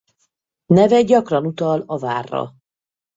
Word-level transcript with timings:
Neve 0.65 1.01
gyakran 1.01 1.45
utal 1.45 1.83
a 1.85 1.99
várra. 1.99 2.55